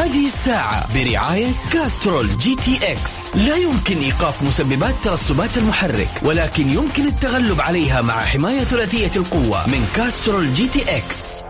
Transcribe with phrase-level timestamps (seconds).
[0.00, 3.36] هذه الساعة برعاية Castrol GTX.
[3.36, 9.88] لا يمكن إيقاف مسببات ترسبات المحرك ولكن يمكن التغلب عليها مع حماية ثلاثية القوة من
[9.96, 11.44] Castrol GT X.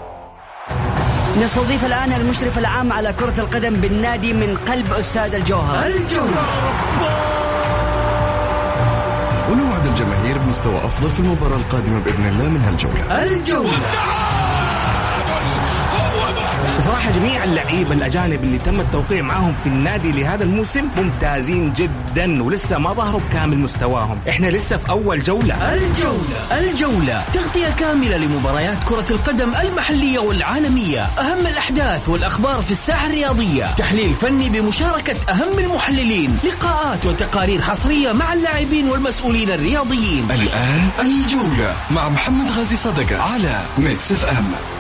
[1.43, 5.87] نستضيف الآن المشرف العام على كرة القدم بالنادي من قلب أستاذ الجوهر.
[5.87, 6.47] الجولة
[9.51, 13.23] ونوعد الجماهير بمستوى أفضل في المباراة القادمة بإذن الله من هالجولة.
[13.23, 14.30] الجولة!
[16.79, 22.79] بصراحة جميع اللعيبة الأجانب اللي تم التوقيع معاهم في النادي لهذا الموسم ممتازين جدا ولسه
[22.79, 24.19] ما ظهروا بكامل مستواهم.
[24.29, 25.75] إحنا لسه في أول جولة.
[25.75, 27.25] الجولة الجولة.
[27.33, 31.01] تغطية كاملة لمباريات كرة القدم المحلية والعالمية.
[31.03, 33.67] أهم الأحداث والأخبار في الساحة الرياضية.
[33.77, 36.39] تحليل فني بمشاركة أهم المحللين.
[36.45, 40.29] لقاءات وتقارير حصرية مع اللاعبين والمسؤولين الرياضيين.
[40.31, 44.80] الآن الجولة مع محمد غازي صدقة على Mix FM.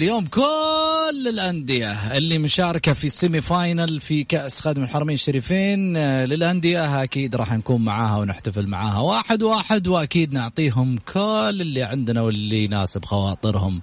[0.00, 7.02] اليوم كل الأندية اللي مشاركة في السيمي فاينل في كأس خادم الحرمين الشريفين آه، للأندية
[7.02, 8.98] أكيد راح نكون معاها ونحتفل معاها.
[8.98, 13.82] واحد واحد وأكيد نعطيهم كل اللي عندنا واللي يناسب خواطرهم.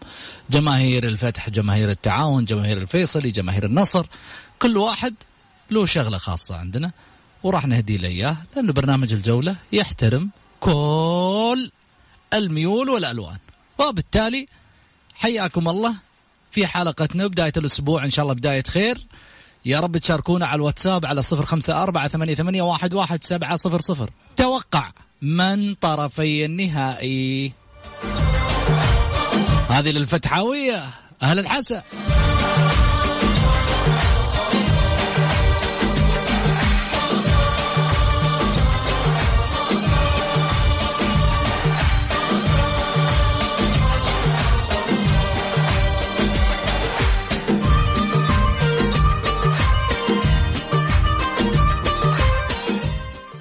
[0.50, 4.06] جماهير الفتح جماهير التعاون جماهير الفيصلي جماهير النصر
[4.60, 5.16] كل واحد
[5.72, 6.92] له شغلة خاصة عندنا
[7.44, 10.30] وراح نهدي له إياه لأنه برنامج الجولة يحترم
[10.60, 11.72] كل
[12.34, 13.38] الميول والألوان.
[13.80, 14.48] وبالتالي
[15.16, 16.07] حياكم الله
[16.58, 18.98] في حلقتنا بداية الأسبوع إن شاء الله بداية خير.
[19.66, 23.82] يا رب تشاركونا على الواتساب على صفر خمسة أربعة ثمانية, ثمانية واحد, واحد سبعة صفر
[23.82, 24.10] صفر.
[24.38, 24.92] توقع
[25.22, 27.54] من طرفي النهائي.
[29.70, 30.86] هذه للفتحاوية.
[31.24, 31.84] أهل الحسا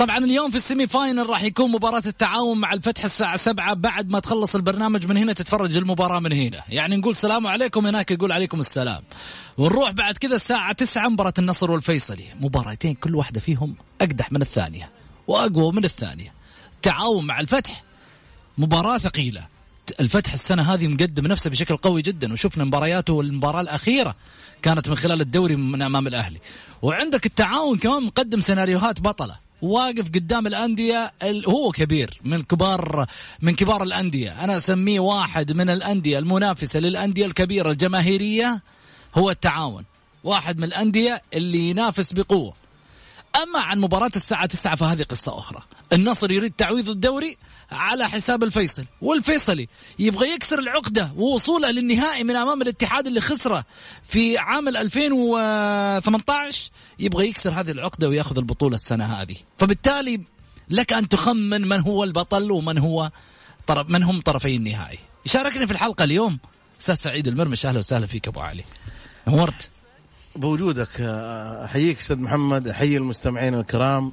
[0.07, 4.21] طبعا اليوم في السيمي فاينل راح يكون مباراة التعاون مع الفتح الساعة سبعة بعد ما
[4.21, 6.63] تخلص البرنامج من هنا تتفرج المباراة من هنا.
[6.69, 9.03] يعني نقول سلام عليكم هناك يقول عليكم السلام.
[9.59, 12.25] ونروح بعد كذا الساعة تسعة مباراة النصر والفيصلي.
[12.41, 14.91] مباراتين كل واحدة فيهم أقدح من الثانية
[15.27, 16.33] وأقوى من الثانية.
[16.83, 17.83] تعاون مع الفتح
[18.59, 19.47] مباراة ثقيلة.
[20.01, 24.15] الفتح السنة هذه مقدم نفسه بشكل قوي جدا وشفنا مبارياته والمباراة الأخيرة
[24.63, 26.39] كانت من خلال الدوري من أمام الأهلي.
[26.83, 29.46] وعندك التعاون كمان مقدم سيناريوهات بطلة.
[29.63, 33.07] واقف قدام الأندية ال- هو كبير من كبار
[33.41, 34.45] من كبار الأندية.
[34.45, 38.63] أنا أسميه واحد من الأندية المنافسة للأندية الكبيرة الجماهيرية
[39.15, 39.85] هو التعاون.
[40.25, 42.55] واحد من الأندية اللي ينافس بقوة.
[43.43, 45.63] أما عن مباراة الساعة 9 فهذه قصة أخرى.
[45.93, 47.37] النصر يريد تعويض الدوري
[47.73, 48.85] على حساب الفيصل.
[49.03, 49.69] والفيصلي
[49.99, 53.65] يبغى يكسر العقدة ووصوله للنهائي من أمام الاتحاد اللي خسره
[54.05, 59.37] في عام 2018 يبغى يكسر هذه العقدة ويأخذ البطولة السنة هذه.
[59.59, 60.21] فبالتالي
[60.69, 63.11] لك أن تخمن من هو البطل ومن هو
[63.67, 64.99] طرف من هم طرفي النهائي.
[65.27, 66.39] يشاركني في الحلقة اليوم
[66.81, 67.67] أستاذ سعيد المرمش.
[67.67, 68.65] أهلا وسهلا فيك أبو علي.
[69.29, 69.69] نورت
[70.37, 71.01] بوجودك
[71.65, 74.13] أحييك أستاذ محمد أحيي المستمعين الكرام.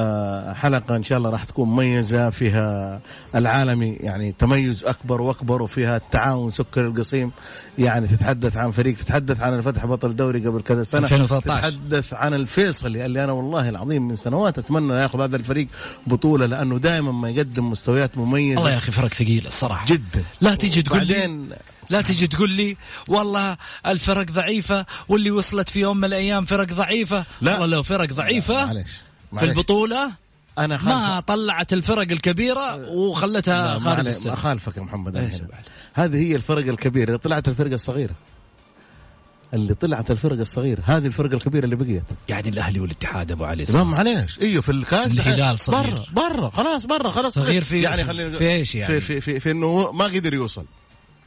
[0.00, 3.00] آه، حلقة إن شاء الله راح تكون مميزة فيها
[3.34, 7.30] العالمي يعني تميز أكبر وأكبر وفيها التعاون سكر القصيم
[7.78, 11.70] يعني تتحدث عن فريق تتحدث عن الفتح بطل الدوري قبل كذا سنة 2013.
[11.70, 15.68] تتحدث عن الفيصلي اللي أنا والله العظيم من سنوات أتمنى يأخذ هذا الفريق
[16.06, 20.54] بطولة لأنه دائما ما يقدم مستويات مميزة والله يا أخي فرق ثقيل الصراحة جدا لا
[20.54, 21.46] تيجي تقول لي
[21.90, 22.76] لا تيجي تقول لي
[23.08, 23.56] والله
[23.86, 27.52] الفرق ضعيفة واللي وصلت في يوم من الأيام فرق ضعيفة لا.
[27.52, 29.46] والله لو فرق ضعيفة معلش في
[30.58, 35.16] أنا خالف ما طلعت الفرق الكبيرة وخلتها لا، خارج معلش، السنة أخالفك يا محمد؟
[35.94, 37.06] هذه هي الفرق الكبيرة.
[37.06, 38.14] اللي طلعت الفرقة الصغيرة
[39.54, 42.02] اللي طلعت الفرقة الصغيرة هذه الفرقة الكبيرة اللي بقيت.
[42.28, 44.38] يعني الأهلي والاتحاد أبو علي ما معليش.
[44.40, 46.08] إيوه في الكاس الهلال صغير.
[46.12, 47.34] برا برا خلاص برا خلاص.
[47.34, 50.64] صغير في- يعني خلينا في إيش يعني؟ في في, في, في إنه ما قدر يوصل.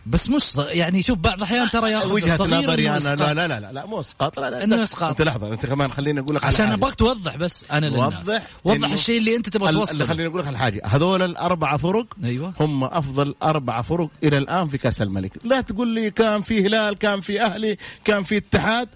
[0.06, 3.16] بس مش ص- يعني شوف بعض الأحيان ترى ياخذ وجهة نظري أنا.
[3.16, 5.10] لا لا لا لا, مو اسقاط لا لا إنه أنت- إسقاط.
[5.10, 6.68] أنت لحظة أنت كمان خليني أقول لك عشان.
[6.70, 10.06] ابغاك توضح بس أنا وضح وضح الشيء اللي أنت تبغى توصله.
[10.08, 10.82] خليني أقول لك على حاجة.
[10.86, 12.54] هذول الاربعه فرق أيوه.
[12.60, 15.32] هم أفضل أربع فرق إلى الآن في كأس الملك.
[15.44, 18.90] لا تقول لي كان في هلال كان في أهلي كان في اتحاد.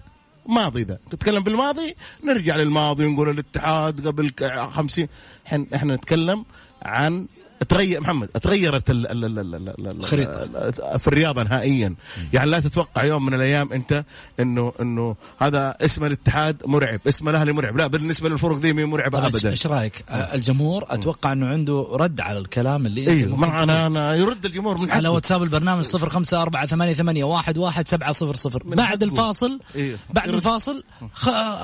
[0.46, 0.98] ماضي ذا.
[1.10, 1.94] تتكلم بالماضي؟
[2.24, 5.08] نرجع للماضي ونقول الاتحاد قبل ك- 50
[5.46, 6.44] إحنا إحنا نتكلم
[6.82, 7.26] عن
[7.68, 10.42] تغير محمد تغيرت ال ال ال ال ال ال الخريطة.
[10.42, 11.94] ال- في الرياضة نهائيا
[12.32, 14.04] يعني لا تتوقع يوم من الأيام أنت
[14.40, 19.18] انه إنه هذا اسم الاتحاد مرعب اسم الأهلي مرعب لا بالنسبة للفرق دي مي مرعبة
[19.20, 23.40] طيب ابدا إيش رأيك؟ الجمهور أتوقع إنه عنده رد على الكلام اللي أنت أيوه ممكن
[23.40, 25.10] ما أنا أنا يرد الجمهور من على حقه.
[25.14, 29.04] واتساب البرنامج صفر خمسة أربعة ثمانية ثمانية واحد واحد سبعة صفر صفر من بعد حقه.
[29.04, 29.96] الفاصل إيه.
[30.10, 30.28] بعد.
[30.28, 30.82] الفاصل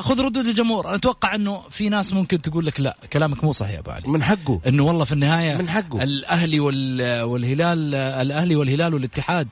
[0.00, 3.74] خذ ردود الجمهور أنا أتوقع أنه في ناس ممكن تقول لك لا كلامك مو صحيح
[3.74, 5.83] يا أبو علي من حقه إنه والله في النهاية من حقه.
[5.92, 9.48] الأهلي وال- والهلال الأهلي والهلال والاتحاد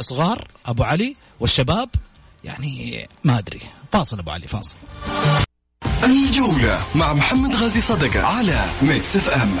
[0.00, 1.88] صغار أبو علي والشباب
[2.44, 3.60] يعني ما أدري.
[3.92, 4.74] فاصل أبو علي فاصل.
[6.04, 9.56] الجولة مع محمد غازي صدقة على Mix FM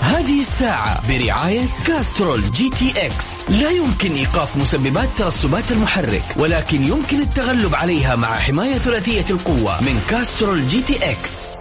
[0.00, 3.50] هذه الساعة برعاية Castrol GTX.
[3.50, 10.00] لا يمكن إيقاف مسببات ترسبات المحرك ولكن يمكن التغلب عليها مع حماية ثلاثية القوة من
[10.10, 11.56] كاسترول جي تي إكس.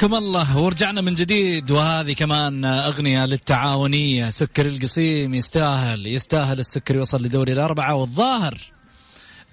[0.00, 0.58] حياكم الله.
[0.58, 4.30] ورجعنا من جديد وهذه كمان أغنية للتعاونية.
[4.30, 7.94] سكر القصيم يستاهل يستاهل السكر يوصل لدوري الأربعة.
[7.94, 8.58] والظاهر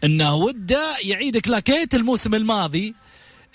[0.04, 2.96] أنه ودة يعيد كلاكيت الموسم الماضي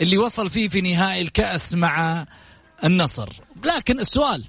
[0.00, 2.26] اللي وصل فيه في نهائي الكأس مع
[2.84, 3.28] النصر.
[3.64, 4.44] لكن السؤال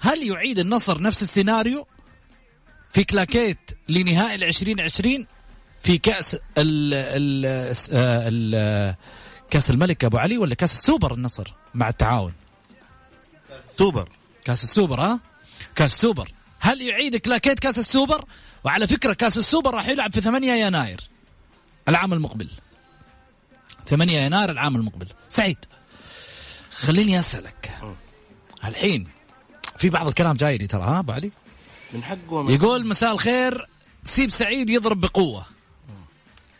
[0.00, 1.86] هل يعيد النصر نفس السيناريو
[2.92, 3.58] في كلاكيت
[3.88, 5.26] لنهائي العشرين عشرين
[5.82, 7.46] في كأس ال ال
[7.92, 8.94] ال
[9.50, 12.32] كأس الملك أبو علي ولا كأس السوبر النصر؟ مع التعاون.
[13.78, 14.08] سوبر.
[14.44, 15.20] كأس السوبر ها؟
[15.76, 16.32] كأس السوبر.
[16.60, 18.24] هل يعيد كلاكيت كأس السوبر؟
[18.64, 21.00] وعلى فكرة كأس السوبر راح يلعب في 8 يناير
[21.88, 22.50] العام المقبل.
[23.86, 25.06] 8 يناير العام المقبل.
[25.28, 25.58] سعيد
[26.70, 27.78] خليني أسألك.
[28.64, 29.08] الحين
[29.78, 31.30] في بعض الكلام جاي لي ترى ها أبو علي؟
[31.92, 33.66] من حقه يقول مساء الخير
[34.04, 35.46] سيب سعيد يضرب بقوة.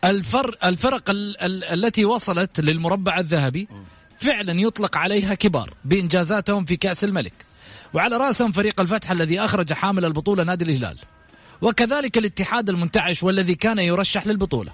[0.03, 3.67] الفرق الفرق ال ال التي وصلت للمربع الذهبي
[4.17, 7.33] فعلا يطلق عليها كبار بإنجازاتهم في كأس الملك.
[7.93, 10.97] وعلى رأسهم فريق الفتح الذي أخرج حامل البطولة نادي الهلال.
[11.61, 14.71] وكذلك الاتحاد المنتعش والذي كان يرشح للبطولة.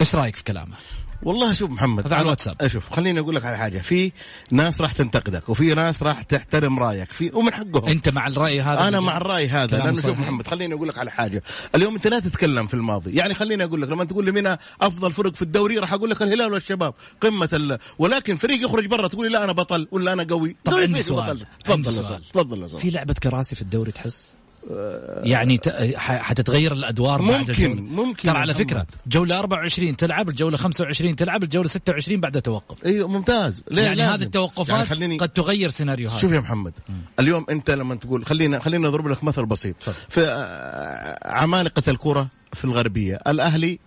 [0.00, 0.76] إيش رأيك في كلامه؟
[1.22, 2.66] والله شوف محمد هذا على الواتساب.
[2.66, 4.12] شوف خليني أقول لك على حاجة في
[4.50, 8.88] ناس راح تنتقدك وفي ناس راح تحترم رأيك في ومن حقهم أنت مع الرأي هذا
[8.88, 10.18] أنا مع الرأي هذا لأنه شوف.
[10.18, 11.42] محمد خليني أقول لك على حاجة
[11.74, 15.12] اليوم أنت لا تتكلم في الماضي يعني خليني أقول لك لما تقول لي مين أفضل
[15.12, 17.78] فرق في الدوري راح أقول لك الهلال والشباب قمة ال...
[17.98, 21.02] ولكن فريق يخرج برا تقول لي لا أنا بطل ولا أنا قوي طب قوي عندي
[21.02, 21.46] سؤال.
[21.64, 24.37] تفضل تفضل في لعبة كراسي في الدوري تحس؟
[25.22, 25.60] يعني
[25.96, 27.80] حتتغير الأدوار بعد ممكن- الجولة.
[27.80, 28.54] ممكن ترى على.
[28.54, 33.62] فكرة جولة 24 تلعب الجولة 25 تلعب الجولة 26 بعد توقف أيوه ممتاز.
[33.70, 34.12] ليه يعني لازم.
[34.12, 36.18] هذه التوقفات يعني خليني قد تغير سيناريو هذا.
[36.18, 36.72] شوف يا محمد
[37.20, 39.76] اليوم أنت لما تقول خلينا خلينا نضرب لك مثل بسيط.
[40.08, 43.78] في آه، عمالقة الكرة في الغربية الأهلي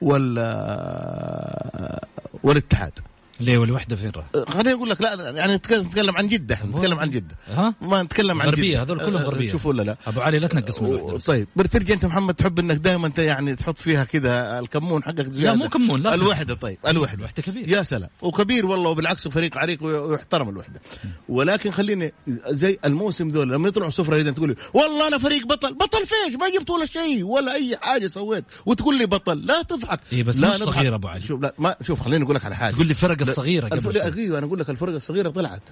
[0.00, 2.00] وال آه،
[2.42, 2.92] والاتحاد.
[3.40, 7.10] ليه والوحده فين راح؟ خليني أقول لك لا لا، يعني نتكلم عن جدة نتكلم عن
[7.10, 8.82] جدة ها؟ ما نتكلم عن غربية.
[8.82, 11.18] هذول كلهم أه، غربية شوف ولا لا أبو علي لا تنقص من الوحدة.
[11.18, 15.56] طيب بترجع أنت محمد تحب إنك دائما انت يعني تحط فيها كذا الكمون حقك زيادة
[15.58, 16.14] مو كمون، لا.
[16.14, 17.68] الوحدة طيب الوحدة الوحدة كبير.
[17.68, 20.80] يا سلام وكبير والله وبالعكس فريق عريق وي- ويحترم الوحدة
[21.28, 22.12] ولكن خليني
[22.48, 26.36] زي الموسم ذول لما يطلعوا سفرة اذا تقول لي والله أنا فريق بطل بطل فيش
[26.40, 30.36] ما جبت ولا شيء ولا أي حاجة سويت وتقول لي بطل لا تضحك إيه بس
[30.36, 31.22] لا صغير أبو علي.
[31.22, 33.68] شوف لا ما شوف خليني أقول لك على حاجة تقول لي فرق لا، الصغيرة.
[33.68, 34.02] قبل شوي.
[34.02, 35.62] أيوه أنا أقول لك الفرق الصغيرة طلعت.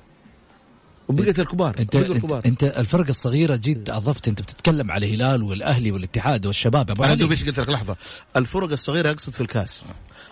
[1.09, 2.43] وبقيت الكبار انت انت, الكبار.
[2.47, 6.91] إنت الفرق الصغيرة جيت أضفت أنت بتتكلم على الهلال والأهلي والاتحاد والشباب.
[6.91, 7.21] أبو أنا علي.
[7.21, 7.97] دوب إيش قلت لك؟ لحظة.
[8.37, 9.85] الفرق الصغيرة أقصد في الكاس.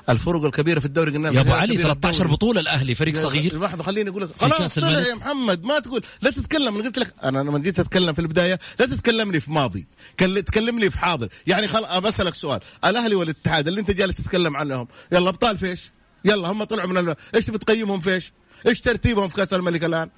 [0.08, 2.32] الفرق الكبيرة في الدوري قلنا يا أبو علي كبير 13 الدوري.
[2.32, 3.60] بطولة الأهلي فريق صغير.
[3.60, 4.28] لحظه خليني أقول لك.
[4.40, 5.00] خلاص طلع.
[5.00, 6.02] يا محمد ما تقول.
[6.22, 9.86] لا تتكلم أنا قلت لك أنا لما جيت أتكلم في البداية لا تتكلمني في ماضي.
[10.20, 11.28] كل- تكلمني في حاضر.
[11.46, 12.60] يعني خل بسالك سؤال.
[12.84, 15.90] الأهلي والاتحاد اللي أنت جالس تتكلم عنهم يلا أبطال فيش؟
[16.24, 17.16] يلا هم طلعوا من ال...
[17.34, 18.32] إيش بتقيمهم فيش
[18.66, 20.10] إيش؟ ترتيبهم في كأس الملك الآن؟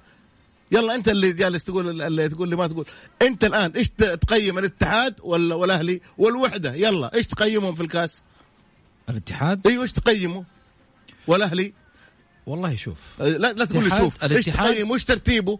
[0.72, 2.86] يلا أنت اللي جالس تقول اللي تقول لي ما تقول.
[3.22, 8.22] أنت الآن إيش تقيم الاتحاد ولا والأهلي والوحدة؟ يلا إيش تقيمهم في الكأس؟
[9.08, 10.44] الاتحاد؟ إيوه إيش تقيمه؟
[11.26, 11.72] والأهلي؟
[12.46, 12.96] والله شوف.
[13.18, 14.24] لا لا تقول لي الاتحاد- شوف.
[14.24, 15.58] إيش الاتحاد- تقيم وايش ترتيبه؟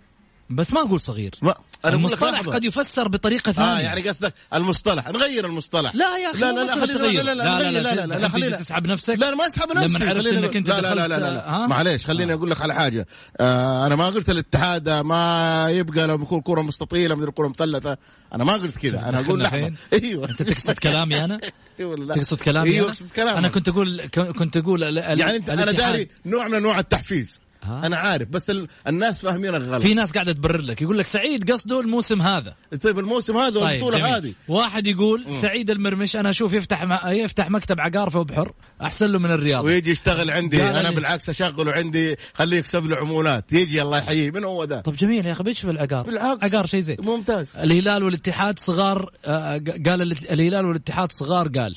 [0.50, 1.34] بس ما أقول صغير.
[1.42, 1.54] ما
[1.86, 2.52] المصطلح لحظة.
[2.52, 6.64] قد يفسر بطريقة ثانية آه يعني قصدك المصطلح نغير المصطلح لا يا أخي لا لا
[6.64, 6.98] لا خلينا.
[6.98, 9.70] لا لا لا، لا، لا لا، لا لا لا خلينا تسحب نفسك؟ لا ما اسحب
[9.70, 12.50] لما نفسي عرفت خلينا إنك نقول- أنت لا لا لا لا لا؟ معليش خليني أقول
[12.50, 13.06] لك على حاجة
[13.40, 17.96] آه أنا ما قلت الاتحاد ما يبقى لو يكون كرة مستطيلة مثل كرة مثلثه
[18.34, 19.72] أنا ما قلت كذا أنا أقول لحظة؟
[20.02, 21.40] أيوه أنت تقصد كلامي أنا
[21.80, 25.72] إيوه ولا لا؟ تقصد كلامي أيوه أنا كنت أقول كنت أقول يعني انت أنا.
[25.72, 30.12] داري نوع من أنواع التحفيز ها؟ أنا عارف بس ال- الناس فاهمينك غلط في ناس
[30.12, 32.54] قاعدة تبرر لك يقول لك سعيد قصده الموسم هذا.
[32.82, 33.84] طيب الموسم هذا طيب.
[33.84, 34.32] هذه.
[34.48, 38.52] واحد يقول سعيد المرمش أنا أشوف يفتح م- يفتح مكتب عقار في بحر
[38.82, 39.64] أحسن له من الرياض.
[39.64, 43.52] ويجي يشتغل عندي أنا لي- بالعكس أشغله عندي خليه يكسب له عمولات.
[43.52, 46.02] يجي الله يحييه من هو ذا؟ طب جميل يا أخي بيش في العقار.
[46.02, 46.96] بالعكس عقار شيء زين.
[47.00, 47.56] ممتاز.
[47.56, 49.52] الهلال والاتحاد صغار آه،
[49.86, 51.76] قال ال- الهلال والاتحاد صغار قال.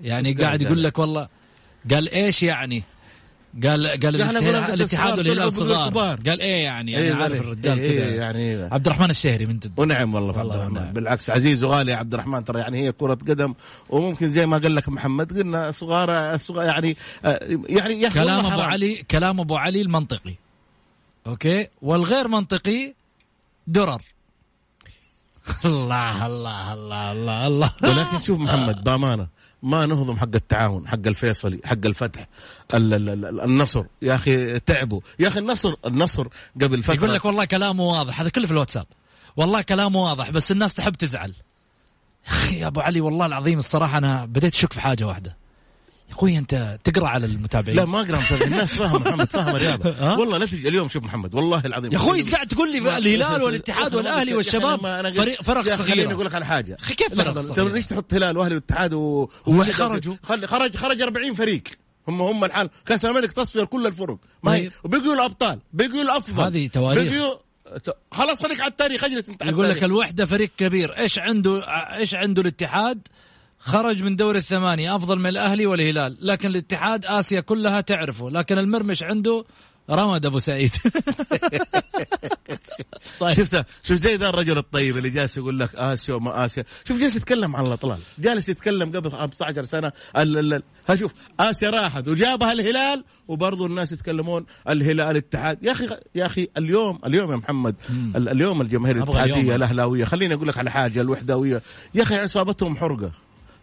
[0.00, 0.62] يعني قاعد.
[0.62, 1.28] يقول لك والله
[1.90, 2.82] قال إيش يعني؟
[3.54, 4.38] قال قال يعني
[4.74, 6.20] الاتحاد, والهلال صغار.
[6.28, 7.40] قال إيه يعني إيه أنا عارف عليه.
[7.40, 8.06] الرجال إيه كذا.
[8.08, 8.74] إيه يعني.
[8.74, 9.72] عبد الرحمن الشهري من جد.
[9.76, 10.92] ونعم والله في عبد والله الرحمن.
[10.92, 13.54] بالعكس عزيز وغالي عبد الرحمن ترى يعني هي كرة قدم
[13.88, 18.54] وممكن زي ما قال لك محمد قلنا صغار صغار يعني آه، يعني يا كلام والله
[18.54, 18.60] ابو.
[18.62, 20.34] علي كلام أبو علي المنطقي.
[21.26, 22.94] أوكي؟ والغير منطقي
[23.66, 24.02] درر.
[25.64, 27.70] الله الله الله الله الله.
[27.82, 29.26] ولكن شوف محمد بأمانة.
[29.62, 32.26] ما نهضم حق التعاون حق الفيصلي حق الفتح
[32.74, 33.84] ال- ال- ال- النصر.
[34.02, 35.00] يا أخي تعبوا.
[35.18, 36.26] يا أخي النصر النصر
[36.62, 38.20] قبل فترة يقول لك والله كلامه واضح.
[38.20, 38.86] هذا كله في الواتساب.
[39.36, 41.34] والله كلامه واضح بس الناس تحب تزعل.
[42.26, 45.36] أخي يا أبو علي والله العظيم الصراحة أنا بديت أشك في حاجة واحدة.
[46.10, 50.38] يا أخوي أنت تقرأ على المتابعين؟ لا ما أقرأ الناس فاهم محمد فاهم الرياضة؟ والله
[50.38, 51.92] لا تجي اليوم شوف محمد والله العظيم.
[51.92, 54.80] يا أخوي قاعد تقول لي الهلال والاتحاد والأهلي والشباب
[55.16, 56.14] فريق فرق أخي خليني صغيرة.
[56.14, 56.76] أقول لك على حاجة.
[56.96, 59.28] كيف فرق؟ انت ليش تحط هلال وأهلي والاتحاد و...
[59.72, 60.14] خرجوا.
[60.22, 61.62] خرج خرج 40 فريق.
[62.08, 62.70] هم هم الحال.
[62.86, 64.18] كأس الملك تصفية كل الفرق.
[64.42, 64.72] ما هي طيب.
[64.84, 65.58] وبقوا الأبطال.
[65.72, 66.42] بقوا الأفضل.
[66.42, 67.12] هذه تواريخ.
[68.12, 69.84] خلاص خليك على التاريخ أجلس أنت يقول لك.
[69.84, 70.98] الوحدة فريق كبير.
[70.98, 71.60] إيش عنده
[71.96, 73.08] إيش عنده الاتحاد؟
[73.60, 76.16] خرج من دور الثمانية أفضل من الأهلي والهلال.
[76.20, 78.30] لكن الاتحاد آسيا كلها تعرفه.
[78.30, 79.44] لكن المرمش عنده
[79.90, 80.70] رمد أبو سعيد.
[83.20, 83.32] طيب.
[83.34, 86.64] شفت شوف زي ذا الرجل الطيب اللي جالس يقول لك آسيا وما آسيا.
[86.88, 87.98] شوف جالس يتكلم عن الأطلال.
[88.18, 89.92] جالس يتكلم قبل 15 سنة.
[90.16, 95.64] ال ال ال ها شوف آسيا راحت وجابها الهلال وبرضه الناس يتكلمون الهلال الاتحاد.
[95.64, 97.74] يا أخي يا أخي اليوم اليوم يا محمد
[98.16, 98.96] ال اليوم الجماهير.
[98.96, 100.04] الاتحادية الأهلاوية.
[100.04, 101.62] خليني أقول لك على حاجة الوحداويه
[101.94, 103.10] يا أخي إصابتهم حرقة.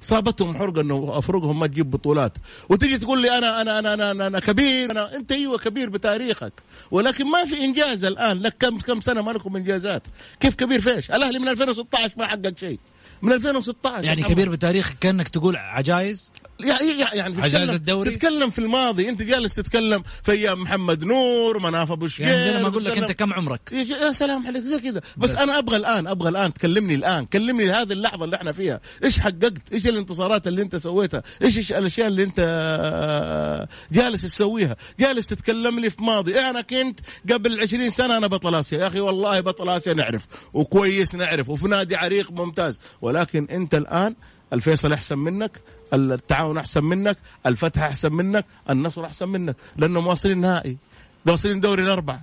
[0.08, 2.38] صابتهم حرقة إنه أفرقهم ما تجيب بطولات.
[2.70, 4.92] وتجي تقول لي أنا أنا أنا أنا, أنا, كبير.
[4.92, 6.54] أنا أنت أيوه كبير بتاريخك.
[6.92, 8.40] ولكن ما في إنجاز الآن.
[8.40, 10.04] لك كم كم سنة ما لكم إنجازات؟
[10.40, 12.80] كيف كبير فيش؟ الأهلي من 2016 ما حقق شيء.
[13.22, 18.60] من 2016 يعني كبير بتاريخ كأنك تقول عجايز؟ يعني يعني عجائز تتكلم, الدوري؟ تتكلم في
[18.60, 22.86] الماضي انت جالس تتكلم في أيام محمد نور مناف أبو شقير يعني زي لما أقول
[22.86, 25.02] لك أنت كم عمرك؟ يا سلام عليك زي كذا.
[25.18, 27.26] بس أنا أبغى الآن أبغى الآن تكلمني الآن.
[27.26, 28.80] كلمني هذه اللحظة اللي إحنا فيها.
[29.04, 34.76] إيش حققت؟ إيش الانتصارات اللي أنت سويتها؟ إيش إيش الأشياء اللي أنت آه، جالس تسويها؟
[35.00, 36.40] جالس تتكلم لي في ماضي.
[36.40, 37.00] أنا كنت
[37.32, 38.80] قبل 20 سنة أنا بطل آسيا.
[38.80, 42.80] يا أخي والله بطل آسيا نعرف وكويس نعرف وفي نادي عريق ممتاز.
[43.02, 44.16] ولكن أنت الآن
[44.54, 45.62] الفيصل أحسن منك
[45.94, 50.78] التعاون أحسن منك الفتح أحسن منك النصر أحسن منك لأنهم واصلين نهائي
[51.26, 52.22] واصلين دوري الأربعة.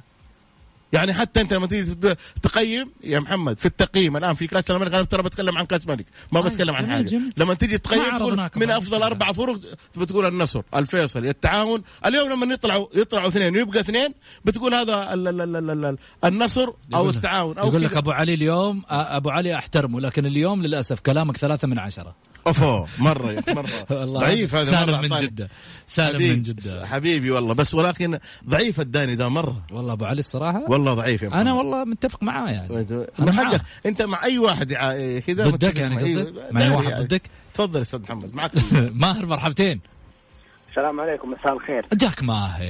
[0.94, 5.02] يعني حتى انت لما تيجي تقيم يا محمد في التقييم الآن في كأس الملك أنا
[5.02, 7.32] ترى بتكلم عن كأس ملك ما طيب، بتكلم عن حاجة جميل.
[7.36, 8.00] لما تيجي تقيم
[8.56, 9.02] من أفضل.
[9.02, 9.60] أربع فرق
[9.96, 15.40] بتقول النصر الفيصل التعاون اليوم لما يطلعوا يطلعوا اثنين ويبقى اثنين بتقول هذا ال ال
[15.40, 17.96] ال ال ال النصر أو التعاون أو يقول لك.
[17.96, 22.14] أبو علي اليوم أبو علي أحترمه لكن اليوم للأسف كلامك ثلاثة من عشرة
[22.46, 25.20] أوفو مرة يا مرة والله ضعيف هذا سالم مرة من.
[25.26, 25.48] جدة
[25.86, 30.62] سالم من جدة حبيبي والله بس ولكن ضعيف الداني ده مرة والله أبو علي الصراحة
[30.70, 31.40] والله ضعيف يا محمد.
[31.40, 32.86] أنا والله متفق معاه يعني
[33.18, 33.44] أنا معاه.
[33.44, 34.72] حقك أنت مع أي واحد
[35.26, 37.04] كذا ضدك يعني مع- قصدك؟ أيوه، مع أي داري واحد يعني.
[37.04, 37.22] ضدك؟
[37.54, 38.50] تفضل أستاذ محمد معك
[39.02, 39.80] ماهر مرحبتين
[40.70, 42.64] السلام عليكم مساء الخير جاك ماهر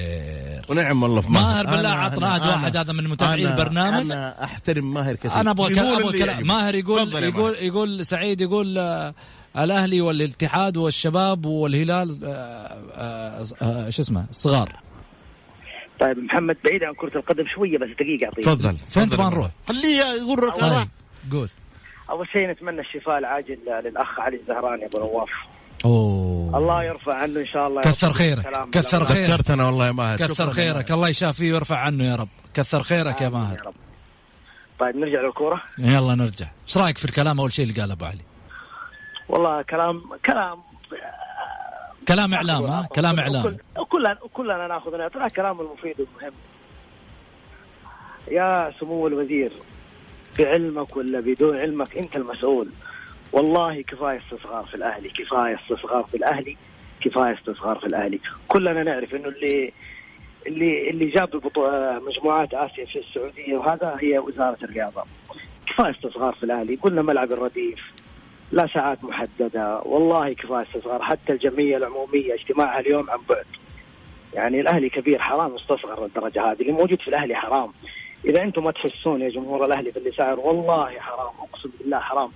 [0.68, 4.00] ونعم والله في ماهر أنا- بالله عطنا واحد هذا من متابعي أنا- البرنامج.
[4.00, 6.44] أنا أحترم ماهر كثير أنا أبغى يقول أبغى.
[6.44, 7.62] ماهر يقول يقول ماهر.
[7.62, 9.14] يقول سعيد يقول آه،
[9.58, 14.68] الأهلي والاتحاد والشباب والهلال آه، آه، آه، شو اسمه الصغار
[16.00, 18.44] طيب محمد بعيد عن كرة القدم شوية بس دقيقة أعطيك.
[18.44, 18.76] تفضل.
[18.76, 20.88] فين تبغى نروح؟ خليه يقول طيب رقم
[21.32, 21.48] قول.
[22.10, 25.28] أول شيء نتمنى الشفاء العاجل للأخ علي الزهراني أبو نواف.
[25.84, 26.58] أوه.
[26.58, 27.80] الله يرفع عنه إن شاء الله.
[27.80, 28.12] يا كثر.
[28.12, 29.04] خيرك كثر.
[29.04, 29.30] خيرك.
[29.30, 30.18] ذكرتنا والله يا ماهر.
[30.18, 30.90] كثر خيرك.
[30.90, 32.28] الله يشافيه ويرفع عنه يا رب.
[32.54, 33.74] كثر خيرك يا ماهر يا رب.
[34.78, 35.62] طيب نرجع للكورة.
[35.78, 36.46] يلا نرجع.
[36.68, 38.33] إيش رأيك في الكلام أول شيء اللي قاله أبو علي؟
[39.28, 40.58] والله كلام كلام
[42.08, 43.44] كلام إعلام ها؟ كلام إعلام.
[43.46, 45.34] وكل- وكلنا كلنا ناخذ نعطي.
[45.34, 46.32] كلام المفيد والمهم.
[48.30, 49.52] يا سمو الوزير
[50.38, 52.68] بعلمك ولا بدون علمك أنت المسؤول؟
[53.32, 56.56] والله كفاية استصغار في الأهلي كفاية استصغار في الأهلي
[57.00, 58.20] كفاية استصغار في الأهلي.
[58.48, 59.72] كلنا نعرف إنه اللي
[60.46, 61.30] اللي اللي جاب
[62.06, 65.02] مجموعات آسيا في السعودية وهذا هي وزارة الرياضة.
[65.66, 66.74] كفاية استصغار في الأهلي.
[66.76, 67.93] قلنا ملعب الرديف
[68.52, 69.80] لا ساعات محددة.
[69.84, 73.46] والله كفاية استصغار حتى الجمعية العمومية اجتماعها اليوم عن بعد.
[74.34, 76.60] يعني الأهلي كبير حرام يستصغر للدرجه هذه.
[76.60, 77.72] اللي موجود في الأهلي حرام.
[78.24, 82.30] إذا أنتم ما تحسون يا جمهور الأهلي باللي صاير والله حرام أقسم بالله حرام.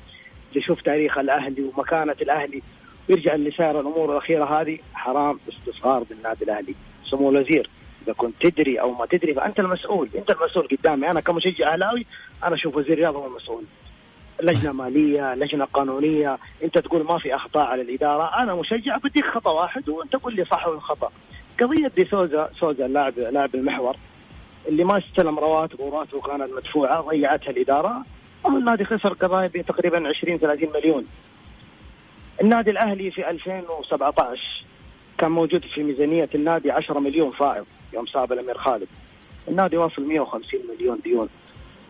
[0.48, 2.62] اللي يشوف تاريخ الأهلي ومكانة الأهلي
[3.08, 6.74] ويرجع اللي صاير الأمور الأخيرة هذه حرام استصغار بالنادي الأهلي.
[7.10, 7.70] سمو الوزير
[8.04, 10.08] إذا كنت تدري أو ما تدري فأنت المسؤول.
[10.16, 11.10] أنت المسؤول قدامي.
[11.10, 12.06] أنا كمشجع أهلاوي
[12.44, 13.64] أنا أشوف وزير الرياضه هو المسؤول.
[14.42, 16.38] لجنة مالية لجنة قانونية.
[16.64, 18.43] أنت تقول ما في أخطاء على الإدارة.
[18.43, 21.10] أنا مشجع بديك خطأ واحد وأنت قول لي صح ولا خطأ.
[21.60, 23.97] قضية دي سوزا سوزا اللاعب لاعب المحور
[24.69, 28.04] اللي ما استلم رواتبه وراتبه كانت مدفوعة ضيعتها الإدارة.
[28.47, 31.04] أو النادي خسر قضايا بتقريبا 20 30 مليون.
[32.43, 34.65] النادي الأهلي في 2017
[35.19, 38.89] كان موجود في ميزانية النادي 10 مليون فائض يوم صاب الأمير خالد.
[39.49, 41.28] النادي واصل 150 مليون ديون.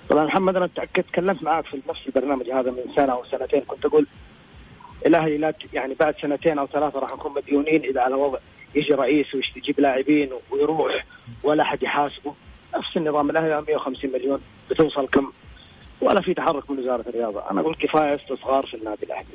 [0.08, 3.60] طبعا محمد أنا تأكد تكلمت معك في نفس البرنامج هذا من سنة أو سنتين.
[3.60, 4.06] كنت أقول
[5.06, 8.38] الأهلي لا يعني بعد سنتين أو ثلاثة راح نكون مديونين إذا على وضع
[8.74, 11.04] يجي رئيس ويجيب لاعبين ويروح
[11.42, 12.34] ولا أحد يحاسبه.
[12.76, 14.40] نفس النظام الأهلي 150 مليون
[14.70, 15.32] بتوصل كم؟
[16.00, 17.50] ولا في تحرك من وزارة الرياضة.
[17.50, 19.26] أنا أقول كفاية استصغار في النادي الأهلي.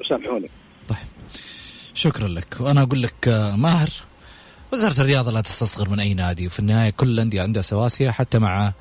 [0.00, 0.50] وسامحوني
[0.88, 0.98] طيب.
[1.94, 2.56] شكرا لك.
[2.60, 3.88] وأنا أقول لك آه، ماهر
[4.72, 6.46] وزارة الرياضة لا تستصغر من أي نادي.
[6.46, 8.72] وفي النهاية كل الأندية عندها سواسية حتى مع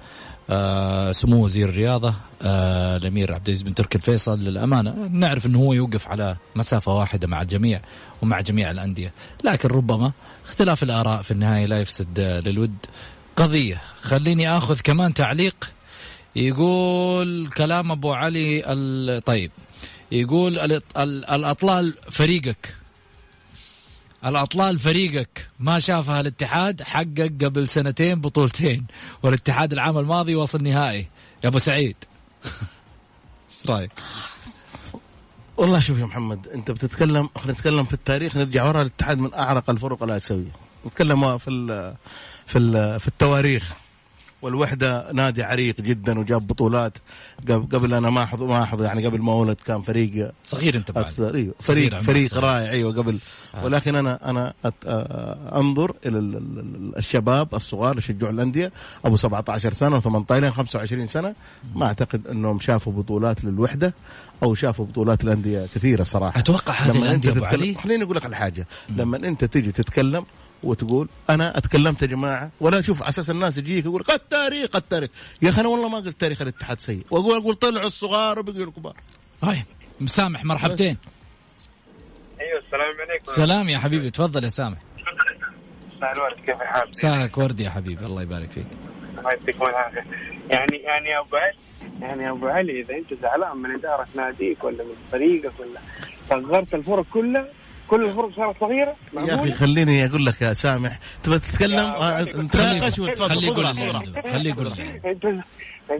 [0.54, 4.92] آه، سمو وزير الرياضة آه، الأمير عبد العزيز بن تركي الفيصل للأمانة.
[5.12, 7.82] نعرف إنه هو يوقف على مسافة واحدة مع الجميع
[8.22, 9.14] ومع جميع الأندية.
[9.44, 10.12] لكن ربما
[10.46, 12.76] اختلاف الآراء في النهاية لا يفسد للود
[13.36, 13.82] قضية.
[14.02, 15.72] خليني آخذ كمان تعليق.
[16.36, 19.52] يقول كلام أبو علي طيب.
[20.12, 22.76] يقول الأط- ال- الأطلال فريقك.
[24.26, 28.86] الأطلال فريقك ما شافها الاتحاد حقق قبل سنتين بطولتين
[29.24, 31.08] والاتحاد العام الماضي وصل نهائي.
[31.44, 31.96] يا أبو سعيد.
[32.46, 33.92] إيش رأيك؟
[35.58, 39.70] والله شوف يا محمد أنت بتتكلم خلينا نتكلم في التاريخ نرجع ورا الاتحاد من أعرق
[39.70, 40.52] الفرق الآسيوية.
[40.86, 41.96] نتكلم في ال
[42.46, 43.74] في ال في التواريخ.
[44.42, 46.98] والوحدة نادي عريق جدا وجاب بطولات.
[47.50, 50.90] قبل, قبل أنا ما احظ ما احظ يعني قبل ما ولد كان فريق صغير أنت
[50.90, 51.36] أكثر.
[51.36, 52.38] إيوه صغير فريق فريق.
[52.44, 52.70] رائع.
[52.70, 53.20] إيوه قبل.
[53.64, 58.72] ولكن أنا أنا أت آه، أنظر إلى ال- ال- ال- الشباب الصغار اللي يشجعوا الأندية.
[59.06, 61.36] أبو 17 سنة و18 لين 25 سنة.
[61.76, 63.94] ما أعتقد أنهم شافوا بطولات للوحدة
[64.44, 66.40] أو شافوا بطولات الأندية كثيرة صراحة.
[66.40, 68.68] أتوقع هذه الأندية أبو علي؟ خليني أقول لك على حاجة.
[68.90, 70.26] لما أنت تيجي تتكلم
[70.64, 75.10] وتقول أنا أتكلمت يا جماعة ولا أشوف على أساس الناس يجيك يقول لك التاريخ التاريخ
[75.42, 77.06] يا أخي أنا والله ما قلت تاريخ الاتحاد سيء.
[77.12, 78.94] واقول أقول طلعوا الصغار وبقوا الكبار.
[79.42, 79.66] طيب
[80.00, 80.98] مسامح مرحبتين.
[82.42, 83.26] أيوه السلام عليكم.
[83.26, 84.78] سلام يا حبيبي تفضل يا سامح.
[85.98, 88.66] مساء الورد كيف الحال؟ مساك ورد يا حبيبي الله يبارك فيك.
[89.18, 90.06] الله يعطيكم العافية.
[90.50, 91.56] يعني يعني يا أبو علي
[92.02, 95.80] يعني يا أبو علي إذا أنت زعلان من إدارة ناديك ولا من فريقك ولا
[96.30, 97.48] صغرت الفرق كلها
[97.92, 103.00] كل الفرق صارت صغيرة يا أخي؟ خليني أقول لك يا سامح تبغى تتكلم؟ آه، نتناقش
[103.00, 103.30] وتفضل.
[103.30, 103.66] خليه يقول
[104.32, 105.42] خليه يقول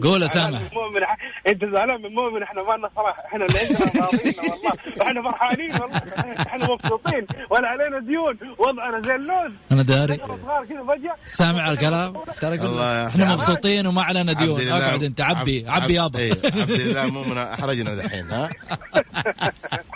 [0.02, 0.60] قول سامح.
[0.60, 1.02] من مؤمن
[1.48, 5.72] أنت زعلان من مؤمن إحنا ما لنا صراحة إحنا اللي عندنا راضيين والله إحنا فرحانين
[5.72, 6.02] والله.
[6.46, 7.26] إحنا مبسوطين.
[7.50, 8.38] ولا علينا ديون.
[8.58, 10.16] وضعنا زي اللوز أنا داري.
[10.16, 11.14] صغار كذا فجأة.
[11.26, 12.58] سامع الكلام؟ ترى
[13.06, 13.34] إحنا.
[13.34, 14.68] مبسوطين وما علينا ديون.
[14.68, 15.20] أقعد أنت.
[15.20, 16.18] عبي عبي يابا.
[16.18, 18.50] إيه، عبد الله مو من أحرجنا دحين ها؟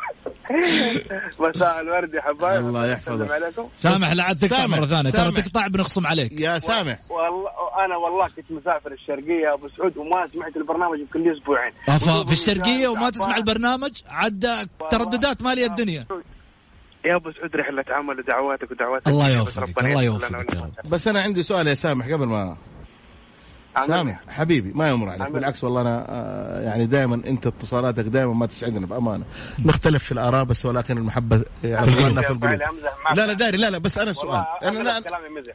[1.40, 2.60] مساء الورد يا حبايب.
[2.66, 3.28] الله يحفظك.
[3.76, 5.10] سامح لا عاد تقطع مرة ثانية.
[5.10, 5.32] ترى.
[5.32, 6.40] تقطع بنخصم عليك.
[6.40, 6.98] يا سامح.
[7.10, 7.50] والله
[7.84, 11.72] أنا والله كنت مسافر الشرقية أبو سعود وما سمعت البرنامج يمكن لي أسبوعين
[12.26, 16.06] في الشرقية وما تسمع البرنامج عاد ترددات ماليه الدنيا.
[17.04, 20.86] يا أبو سعود رحلة عمل ودعواتك ودعوات الله يوفقك، الله يوفقك.
[20.86, 22.56] بس أنا عندي سؤال يا سامح قبل ما.
[23.86, 25.22] سامح حبيبي ما يمر عليك.
[25.22, 25.32] عمل.
[25.32, 29.24] بالعكس والله أنا آه، يعني دائما أنت اتصالاتك دائما ما تسعدنا بأمانة.
[29.64, 32.44] نختلف في الآراء بس ولكن المحبة يعني في القلوب.
[32.44, 34.44] لا لا داري لا لا بس أنا سؤال.
[34.62, 34.88] والله أنا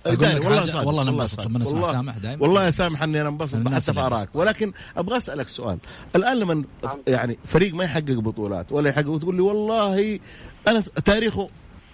[0.06, 1.42] لا داري والله صادق والله أنا انبسط.
[1.46, 2.42] لما نسمع والله- سامح دايما.
[2.44, 5.78] والله يا سامح إني أنا انبسط حتى في ارائك ولكن أبغى أسألك سؤال.
[6.16, 6.64] الآن لما
[7.08, 10.20] يعني فريق ما يحقق بطولات ولا يحقق وتقول لي والله
[10.68, 11.50] أنا تاريخه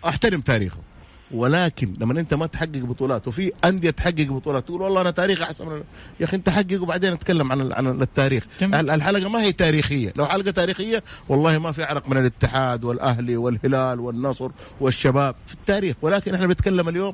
[0.08, 0.78] أحترم تاريخه.
[1.32, 5.66] ولكن لما انت ما تحقق بطولات وفي أندية تحقق بطولات تقول والله أنا تاريخي أحسن
[5.66, 5.84] من
[6.20, 8.44] يا أخي أنت حقق وبعدين نتكلم عن عن التاريخ.
[8.62, 8.76] جميل.
[8.76, 10.14] ال- الحلقة ما هي تاريخية.
[10.16, 14.50] لو حلقة تاريخية والله ما في عرق من الاتحاد والأهلي والهلال والنصر
[14.82, 15.96] والشباب في التاريخ.
[16.02, 17.14] ولكن إحنا بنتكلم اليوم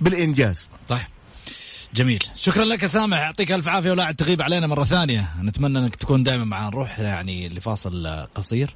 [0.00, 0.70] بالإنجاز.
[0.88, 1.00] طيب.
[1.94, 2.22] جميل.
[2.34, 3.18] شكرا لك يا سامح.
[3.18, 5.28] يعطيك ألف عافية ولا تغيب علينا مرة ثانية.
[5.42, 8.74] نتمنى إنك تكون دائما معنا نروح يعني لفاصل قصير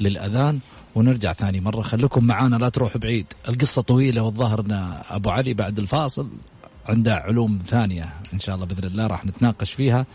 [0.00, 0.58] للأذان.
[0.98, 1.82] ونرجع ثاني مرة.
[1.82, 3.26] خليكم معانا لا تروحوا بعيد.
[3.48, 6.28] القصة طويلة والظاهر إن أبو علي بعد الفاصل
[6.86, 10.06] عنده علوم ثانية إن شاء الله بإذن الله راح نتناقش فيها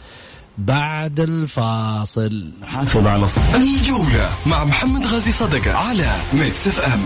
[0.57, 2.51] بعد الفاصل.
[2.63, 7.01] حافظ على الجولة مع محمد غازي صدقة على ميكس اف ام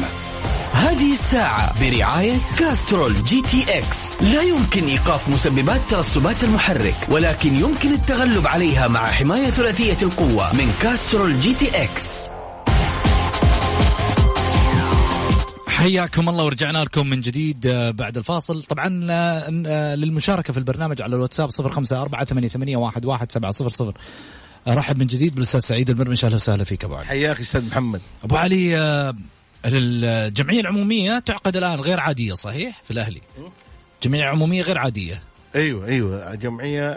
[0.73, 8.87] هذه الساعة برعاية كاسترول GTX لا يمكن إيقاف مسببات ترسبات المحرك ولكن يمكن التغلب عليها
[8.87, 12.36] مع حماية ثلاثية القوة من كاسترول GTX
[15.87, 18.63] حياكم الله ورجعنا لكم من جديد آه، بعد الفاصل.
[18.63, 23.31] طبعا آه، آه، للمشاركة في البرنامج على الواتساب صفر خمسة أربعة ثمانية ثمانية واحد واحد
[23.31, 23.93] سبعة صفر صفر.
[24.67, 27.05] أرحب من جديد بالأستاذ سعيد المرمش أهلا وسهلا فيك أبو علي.
[27.05, 28.01] حياك أستاذ محمد.
[28.23, 28.77] أبو علي
[29.65, 33.21] الجمعية العمومية تعقد الآن غير عادية صحيح؟ في الأهلي.
[34.03, 35.21] جمعية عمومية غير عادية.
[35.55, 36.89] أيوه أيوه جمعية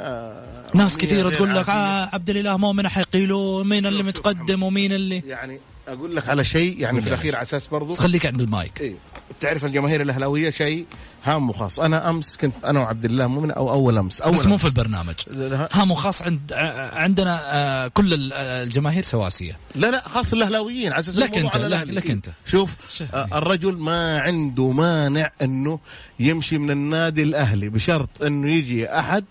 [0.75, 1.69] ناس غير تقول لك.
[1.69, 5.61] آه عبد الإله مؤمن حيقيلوا مين اللي متقدم ومين اللي يعني
[5.93, 8.97] أقول لك على شيء يعني في الأخير على أساس برضو خليك عند المايك أيوه
[9.41, 10.87] تعرف الجماهير الأهلاوية شيء
[11.25, 14.57] هام وخاص أنا أمس كنت أنا وعبد الله مؤمن أو أول أمس أول بس مو.
[14.57, 15.15] في البرنامج
[15.73, 16.53] هام وخاص عند
[16.93, 21.69] عندنا آه، كل ال- آه، الجماهير سواسية لا لا خاص الأهلاويين على أساس لك على
[21.69, 21.87] لك-.
[21.89, 22.27] لك أنت.
[22.47, 22.77] شوف.
[23.15, 25.79] آه، الرجل ما عنده مانع إنه
[26.21, 29.25] يمشي من النادي الأهلي بشرط إنه يجي أحد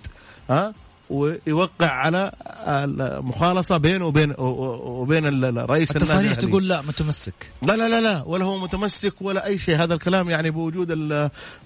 [0.49, 0.73] ها
[1.09, 2.31] ويوقع على
[2.67, 5.25] المخالصة بينه وبين وبين
[5.57, 6.47] رئيس التصاريح الأهلي.
[6.47, 7.33] تقول لا متمسك.
[7.61, 9.83] لا لا لا لا ولا هو متمسك ولا أي شيء.
[9.83, 10.87] هذا الكلام يعني بوجود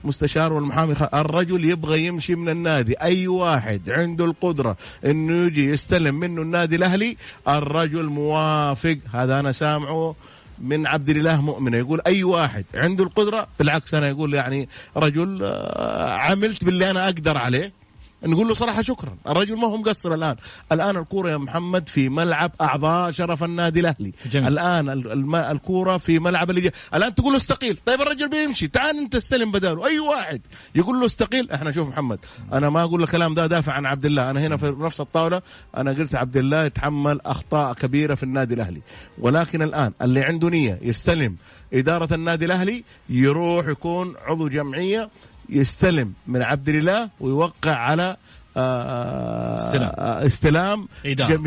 [0.03, 0.95] المستشار والمحامي.
[1.13, 2.93] الرجل يبغى يمشي من النادي.
[3.01, 8.97] أي واحد عنده القدرة إنه يجي يستلم منه النادي الأهلي الرجل موافق.
[9.13, 10.15] هذا أنا سامعه
[10.59, 11.77] من عبد الإله مؤمنة.
[11.77, 17.37] يقول أي واحد عنده القدرة بالعكس أنا يقول يعني رجل آه، عملت باللي أنا أقدر
[17.37, 17.82] عليه.
[18.25, 19.17] نقول له صراحة شكرا.
[19.27, 20.35] الرجل ما هو مقصر الآن.
[20.71, 24.13] الآن الكورة يا محمد في ملعب أعضاء شرف النادي الأهلي.
[24.31, 24.47] جميل.
[24.47, 24.89] الآن
[25.35, 27.77] الكورة في ملعب اللي الآن تقول له استقيل.
[27.85, 28.67] طيب الرجل بيمشي.
[28.67, 29.85] تعال أنت استلم بداله.
[29.85, 30.41] أي واحد
[30.75, 31.51] يقول له استقيل.
[31.51, 32.19] إحنا شوف محمد
[32.53, 34.31] أنا ما أقول الكلام ده دافع عن عبد الله.
[34.31, 35.41] أنا هنا في نفس الطاولة
[35.77, 38.81] أنا قلت عبد الله يتحمل أخطاء كبيرة في النادي الأهلي.
[39.17, 41.35] ولكن الآن اللي عنده نية يستلم
[41.73, 45.09] إدارة النادي الأهلي يروح يكون عضو جمعية
[45.49, 48.17] يستلم من عبد الله ويوقع على
[48.57, 49.91] آه، استلام.
[49.97, 51.41] آه، استلام إدارة.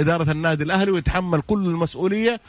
[0.00, 2.40] إدارة النادي الأهلي ويتحمل كل المسؤولية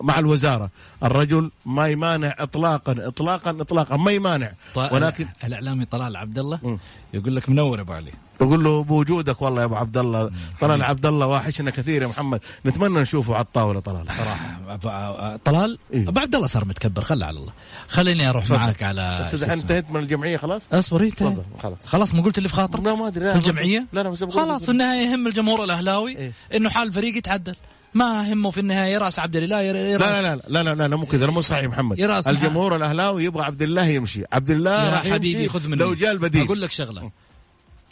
[0.00, 0.70] مع الوزارة.
[1.02, 4.52] الرجل ما يمانع إطلاقا إطلاقا إطلاقا ما يمانع.
[4.76, 6.78] ولكن الإعلامي طلال عبد الله.
[7.14, 8.12] يقول لك منور أبو علي.
[8.40, 10.30] بقول له بوجودك والله يا أبو عبد الله.
[10.60, 12.40] طلال عبد الله واحشنا كثير يا محمد.
[12.66, 14.06] نتمنى نشوفه على الطاولة طلال.
[14.12, 16.08] صراحة طلال إيه.
[16.08, 17.52] أبو عبد الله صار متكبر خله على الله.
[17.88, 18.58] خليني أروح تفضل.
[18.58, 19.30] معاك على.
[19.42, 21.22] انتهيت من الجمعية خلاص؟ اصبر انت
[21.62, 21.76] خلاص.
[21.86, 23.24] خلاص ما قلت اللي في خاطرك؟ لا ما أدري.
[23.24, 26.32] لا في الجمعية؟ لا لا خلاص في النهاية يهم الجمهور الأهلاوي إيه.
[26.54, 27.56] إنه حال الفريق يتعدل.
[27.94, 30.96] ما همه في النهاية راس عبد الله يراس لا لا لا لا لا لا, لا
[30.96, 32.00] مو كذا مو صحيح محمد.
[32.00, 34.22] الجمهور الأهلاوي يبغى عبد الله يمشي.
[34.32, 35.76] عبد الله يا راح حبيبي يمشي خذ مني.
[35.76, 36.44] لو جاء البديل.
[36.44, 37.10] أقول لك شغلة.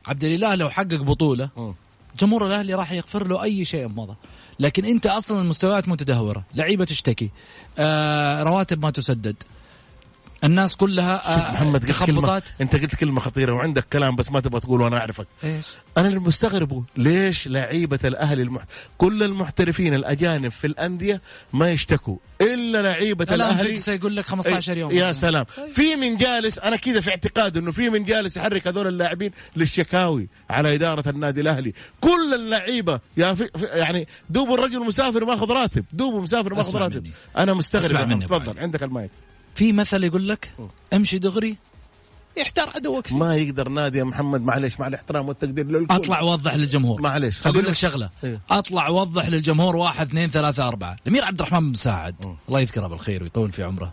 [0.06, 1.74] عبد الاله لو حقق بطولة.
[2.20, 4.14] جمهور الأهلي راح يغفر له أي شيء مضى
[4.60, 7.30] لكن أنت أصلا المستويات متدهورة لعيبة تشتكي
[7.78, 9.36] آه رواتب ما تسدد.
[10.44, 14.40] الناس كلها شوف آه محمد قلت كلمة انت قلت كلمة خطيرة وعندك كلام بس ما
[14.40, 15.26] تبغى تقول وأنا أعرفك.
[15.44, 18.62] إيش؟ أنا اللي مستغربه ليش لعيبة الأهلي المح...
[18.98, 21.22] كل المحترفين الأجانب في الأندية
[21.52, 23.80] ما يشتكوا؟ إلا لعيبة الآن الأهلي.
[23.88, 24.90] يقول لك 15 يوم.
[24.90, 25.44] يا سلام.
[25.74, 30.28] في من جالس أنا كذا في اعتقاد إنه في من جالس يحرك هذول اللاعبين للشكاوي
[30.50, 31.72] على إدارة النادي الأهلي.
[32.00, 37.02] كل اللعيبة يا في يعني دوب الرجل مسافر ماخذ راتب دوب مسافر ماخذ راتب.
[37.02, 37.12] مني.
[37.36, 38.58] أنا مستغرب مني تفضل.
[38.58, 39.10] عندك المايك.
[39.54, 40.52] في مثل يقول لك
[40.92, 41.56] امشي دغري
[42.36, 43.06] يحتار عدوك.
[43.06, 43.16] فيه.
[43.16, 45.94] ما يقدر نادي يا محمد معلش مع الاحترام والتقدير للكل.
[45.94, 47.00] أطلع وضح للجمهور.
[47.00, 48.10] معلش أقول لك شغلة.
[48.24, 48.40] إيه.
[48.50, 50.96] أطلع وضح للجمهور واحد اثنين ثلاثة أربعة.
[51.02, 53.92] الأمير عبد الرحمن بن مساعد الله يذكره بالخير ويطول في عمره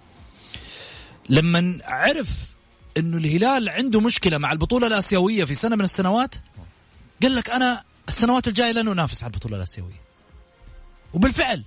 [1.29, 2.51] لما عرف
[2.97, 6.35] إنه الهلال عنده مشكلة مع البطولة الآسيوية في سنة من السنوات
[7.23, 10.01] قال لك أنا السنوات الجاية لن أنافس على البطولة الآسيوية.
[11.13, 11.63] وبالفعل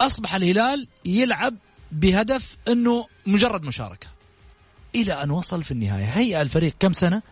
[0.00, 1.54] أصبح الهلال يلعب
[1.92, 4.06] بهدف أنه مجرد مشاركة.
[4.94, 6.04] إلى أن وصل في النهاية.
[6.04, 7.22] هيئة الفريق كم سنة؟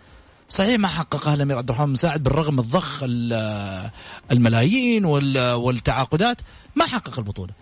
[0.48, 3.90] صحيح ما حققها الامير عبد الرحمن مساعد بالرغم من ضخ ال-
[4.32, 6.40] الملايين وال- والتعاقدات
[6.76, 7.52] ما حقق البطولة.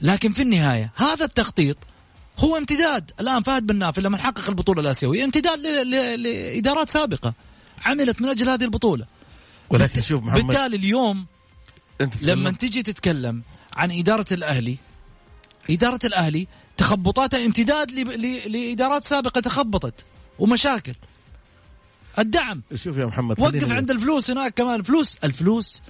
[0.00, 1.76] لكن في النهاية هذا التخطيط
[2.38, 3.10] هو امتداد.
[3.20, 7.34] الآن فهد بن نافل لما حقق البطولة الآسيوية امتداد لإدارات سابقة.
[7.84, 9.06] عملت من أجل هذه البطولة.
[9.70, 10.46] ولكن شوف محمد.
[10.46, 11.26] بالتالي اليوم
[12.22, 13.42] لما تجي تتكلم
[13.76, 14.76] عن إدارة الأهلي
[15.70, 20.04] إدارة الأهلي تخبطاتها امتداد ل- ل- لإدارات سابقة تخبطت
[20.38, 20.92] ومشاكل.
[22.18, 22.62] الدعم.
[22.74, 24.80] شوف يا محمد وقف عند الفلوس هناك كمان.
[24.80, 25.82] الفلوس الفلوس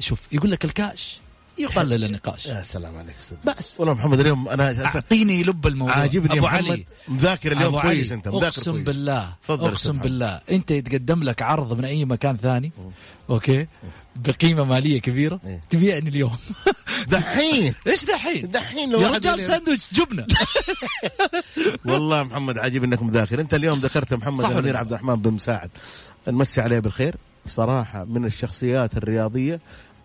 [0.00, 1.20] شوف يقول لك الكاش.
[1.58, 2.46] يقلل النقاش.
[2.46, 3.36] يا سلام عليك أستاذ.
[3.44, 3.80] بس.
[3.80, 5.94] والله محمد اليوم أنا أعطيني لب الموضوع.
[5.94, 6.70] عاجبني أبو محمد.
[6.70, 6.84] علي.
[7.08, 8.12] مذاكر اليوم أبو كويس.
[8.12, 8.84] أنت مذاكر أقسم كويس.
[8.84, 9.98] بالله تفضل أقسم.
[9.98, 10.40] بالله.
[10.50, 12.72] أنت يتقدم لك عرض من أي مكان ثاني؟
[13.30, 13.66] okay.
[14.16, 15.40] بقيمة مالية كبيرة.
[15.46, 15.62] إيه.
[15.70, 16.36] تبيعني اليوم.
[17.08, 17.74] دحين.
[17.86, 20.26] إيش دحين؟ دحين لو يا رجال ساندويتش جبنة.
[21.86, 23.40] والله محمد عجيب إنك مذاكر.
[23.40, 25.70] أنت اليوم ذكرت محمد الأمير لا؟ عبد الرحمن بن مساعد
[26.28, 27.16] نمسي عليه بالخير.
[27.46, 29.60] صراحة من الشخصيات الرياضية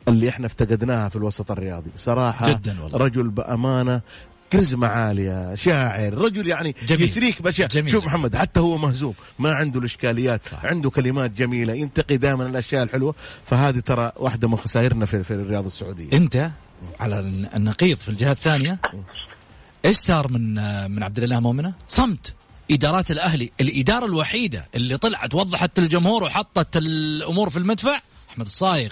[0.08, 2.98] اللي إحنا افتقدناها في الوسط الرياضي صراحة جداً والله.
[2.98, 4.02] رجل بأمانة
[4.50, 7.10] كاريزما عالية شاعر رجل يعني جميل.
[7.10, 7.92] يثريك جميل.
[7.92, 10.66] شوف محمد حتى هو مهزوم ما عنده الإشكاليات صح.
[10.66, 15.68] عنده كلمات جميلة ينتقي دائما الأشياء الحلوة فهذه ترى واحدة من خسائرنا في, في الرياضة
[15.68, 16.52] السعودية انت
[17.00, 17.20] على
[17.56, 18.80] النقيض في الجهة الثانية
[19.86, 20.54] إيش صار من
[20.92, 22.34] من عبد الإله مؤمنة؟ صمت
[22.72, 28.92] إدارات الأهلي الإدارة الوحيدة اللي طلعت وضحت للجمهور وحطت الأمور في المدفع أحمد الصايغ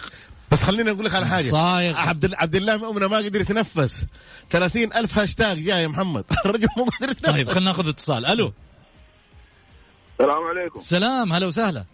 [0.51, 1.49] بس خليني أقول لك على حاجة.
[1.49, 1.97] صايغ.
[1.97, 4.05] عبد عبد الله مؤمنه ما قدر يتنفس.
[4.49, 6.25] 30 ألف هاشتاج جاي يا محمد.
[6.45, 7.35] الرجل مو قادر يتنفس.
[7.35, 8.25] طيب خلينا ناخذ اتصال.
[8.25, 8.53] ألو.
[10.19, 10.79] السلام عليكم.
[10.79, 11.33] سلام.
[11.33, 11.85] هلا وسهلا.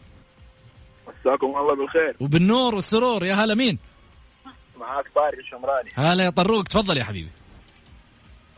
[1.07, 2.15] مساكم الله بالخير.
[2.19, 3.25] وبالنور والسرور.
[3.25, 3.77] يا هلا مين؟
[4.79, 5.89] معاك طارق الشمراني.
[5.95, 6.63] هلا يا طروق.
[6.63, 7.29] تفضل يا حبيبي.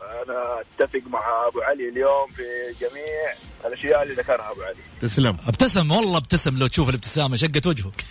[0.08, 3.32] أنا أتفق مع أبو علي اليوم في جميع
[3.64, 4.76] الأشياء اللي ذكرها أبو علي.
[5.00, 5.36] تسلم.
[5.46, 8.04] ابتسم والله ابتسم لو تشوف الابتسامة شقت وجهك.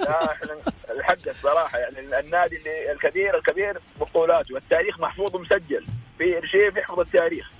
[0.00, 0.56] لا إحنا
[0.96, 5.86] الحق الصراحه يعني النادي اللي الكبير الكبير بطولاته والتاريخ محفوظ ومسجل.
[6.18, 7.50] في شيء يحفظ التاريخ.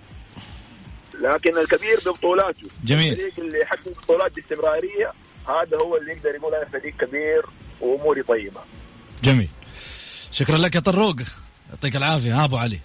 [1.14, 3.12] لكن الكبير ببطولاته جميل.
[3.12, 5.12] الفريق اللي يحقق بطولات باستمرارية
[5.48, 7.42] هذا هو اللي يقدر يقول أنا فريق كبير
[7.80, 8.60] وأموري طيبة.
[9.22, 9.48] جميل.
[10.30, 11.16] شكرا لك يا طروق.
[11.70, 12.80] يعطيك العافية ها أبو علي.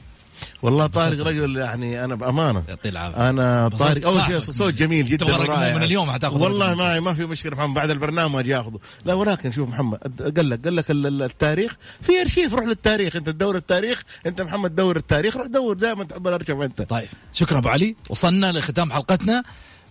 [0.62, 2.64] والله طارق رجل يعني أنا بأمانة.
[2.70, 3.30] يعطيه العافية.
[3.30, 4.22] أنا طارق أول.
[4.26, 5.76] شيء صوت جميل جدا ورائع.
[5.78, 6.76] من اليوم حتاخذ والله.
[6.76, 8.80] ما ما في مشكلة محمد بعد البرنامج ياخذه.
[9.06, 9.98] لا ولكن شوف محمد
[10.38, 13.16] قال لك قال لك ال- ال- التاريخ في أرشيف روح للتاريخ.
[13.16, 16.82] أنت تدور التاريخ أنت محمد دور التاريخ روح دور دائما تحب الارشيف أنت.
[16.82, 17.96] طيب شكرا أبو علي.
[18.10, 19.44] وصلنا لختام حلقتنا.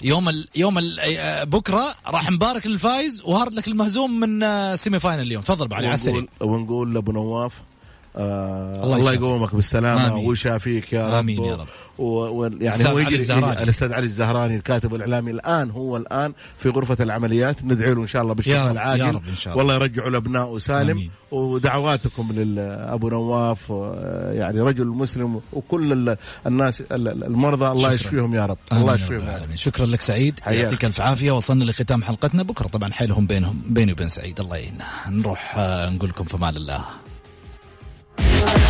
[0.05, 4.75] يوم ال يوم ال آه، بكرة راح نبارك للفايز و hard luck المهزوم من آه،
[4.75, 5.43] semi final اليوم.
[5.43, 6.17] تفضل أبو علي على السريع.
[6.41, 7.53] ونقول ونقول لأبو نواف
[8.17, 9.13] آه الله الله.
[9.13, 10.17] يقومك بالسلامة.
[10.17, 11.67] ويشافيك يا رب آمين يا رب.
[11.99, 13.63] ويعني هو يجري الزهراني.
[13.63, 18.23] الأستاذ علي الزهراني الكاتب الإعلامي الآن هو الآن في غرفة العمليات ندعي له إن شاء
[18.23, 19.59] الله بالشفاء العاجل يا رب إن شاء الله.
[19.65, 21.11] والله يرجعه لابنائه سالم آمين.
[21.31, 23.71] ودعواتكم لابو نواف
[24.33, 26.17] يعني رجل مسلم وكل ال-
[26.47, 27.93] الناس ال- ال- المرضى الله.
[27.93, 29.55] يشفيهم يا رب الله يشفيهم يا رب.
[29.57, 30.41] شكرا لك سعيد.
[30.47, 34.85] يعطيك ألف عافية وصلنا لختام حلقتنا بكرة طبعا حيلهم بينهم بيني وبين سعيد الله يعيننا
[35.09, 36.85] نروح آه، نقول لكم في أمان الله
[38.19, 38.69] Bye.